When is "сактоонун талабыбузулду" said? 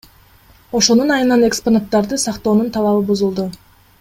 2.25-3.49